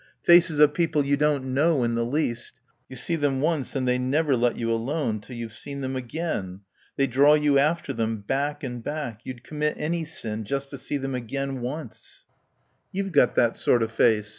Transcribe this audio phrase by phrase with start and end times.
[0.23, 2.55] Faces of people you don't know in the least.
[2.89, 6.61] You see them once and they never let you alone till you've seen them again.
[6.95, 9.21] They draw you after them, back and back.
[9.25, 12.25] You'd commit any sin just to see them again once...."...
[12.91, 14.27] You've got that sort of face.